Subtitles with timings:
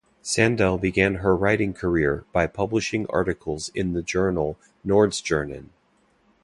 [0.23, 5.65] Sandel began her writing career by publishing articles in the journal "Nordstjernan".